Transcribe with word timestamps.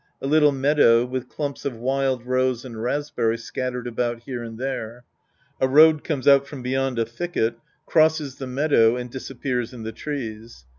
A 0.19 0.25
little 0.25 0.51
mea 0.51 0.73
dow, 0.73 1.05
with 1.05 1.29
clumps 1.29 1.63
of 1.63 1.75
wild 1.77 2.25
rose 2.25 2.65
and 2.65 2.81
raspberry 2.81 3.37
scattered 3.37 3.85
about 3.85 4.23
here 4.23 4.41
and 4.41 4.57
there. 4.57 5.03
A 5.59 5.67
road 5.67 6.03
comes 6.03 6.27
out 6.27 6.47
from 6.47 6.63
beyond 6.63 6.97
a 6.97 7.05
thicket, 7.05 7.59
crosses 7.85 8.37
the 8.37 8.47
meadow 8.47 8.95
and 8.95 9.11
disappears 9.11 9.73
in 9.73 9.83
the 9.83 9.91
trees. 9.91 10.65